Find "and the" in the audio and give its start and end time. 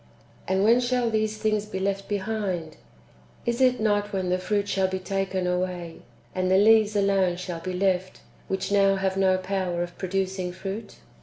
6.33-6.57